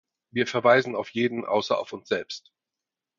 Wir 0.31 0.47
verweisen 0.47 0.95
auf 0.95 1.09
jeden 1.09 1.45
außer 1.45 1.77
auf 1.77 1.93
uns 1.93 2.09
selbst. 2.09 2.51